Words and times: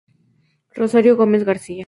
Rosario 0.79 1.15
Gómez 1.15 1.43
García. 1.49 1.79